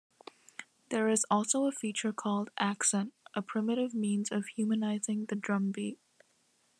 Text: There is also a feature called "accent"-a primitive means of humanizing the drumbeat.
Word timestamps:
There 0.89 1.09
is 1.09 1.27
also 1.29 1.65
a 1.65 1.71
feature 1.71 2.11
called 2.11 2.49
"accent"-a 2.57 3.43
primitive 3.45 3.93
means 3.93 4.31
of 4.31 4.47
humanizing 4.47 5.25
the 5.25 5.35
drumbeat. 5.35 5.99